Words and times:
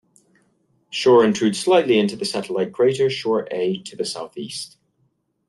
Schorr 0.89 1.23
intrudes 1.23 1.59
slightly 1.59 1.99
into 1.99 2.15
the 2.15 2.25
satellite 2.25 2.73
crater 2.73 3.07
Schorr 3.07 3.47
A 3.51 3.83
to 3.83 3.95
the 3.95 4.03
southeast. 4.03 4.77